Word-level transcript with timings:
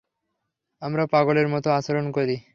আমরা 0.81 1.03
পাগলের 1.05 1.47
মতো 1.47 1.67
আচরণ 1.71 2.05
করি। 2.11 2.35